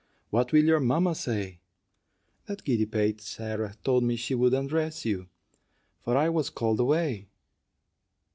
[0.31, 1.59] What will your mamma say?
[2.47, 5.27] That giddy pate Sarah told me she would undress you,
[5.99, 7.27] for I was called away."